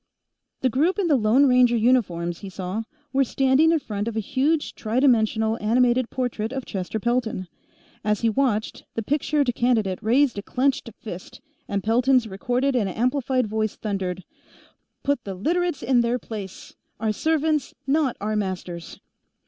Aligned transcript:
The 0.61 0.69
group 0.69 0.97
in 0.97 1.09
the 1.09 1.15
Lone 1.15 1.45
Ranger 1.45 1.77
uniforms, 1.77 2.39
he 2.39 2.49
saw, 2.49 2.81
were 3.13 3.23
standing 3.23 3.71
in 3.71 3.77
front 3.77 4.07
of 4.07 4.17
a 4.17 4.19
huge 4.19 4.73
tri 4.73 4.99
dimensional 4.99 5.59
animated 5.61 6.09
portrait 6.09 6.51
of 6.51 6.65
Chester 6.65 6.99
Pelton. 6.99 7.47
As 8.03 8.21
he 8.21 8.27
watched, 8.27 8.83
the 8.95 9.03
pictured 9.03 9.53
candidate 9.53 10.01
raised 10.01 10.39
a 10.39 10.41
clenched 10.41 10.89
fist, 10.99 11.39
and 11.67 11.83
Pelton's 11.83 12.25
recorded 12.27 12.75
and 12.75 12.89
amplified 12.89 13.45
voice 13.45 13.75
thundered: 13.75 14.23
"_Put 15.05 15.19
the 15.23 15.35
Literates 15.35 15.83
in 15.83 16.01
their 16.01 16.17
place! 16.17 16.73
Our 16.99 17.11
servants, 17.11 17.75
not 17.85 18.17
our 18.19 18.35
masters! 18.35 18.99